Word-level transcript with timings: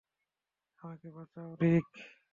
আমাকে 0.83 1.07
বাঁচাও, 1.15 1.49
রিক! 1.61 1.87